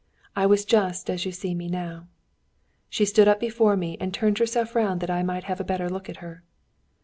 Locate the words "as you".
1.11-1.31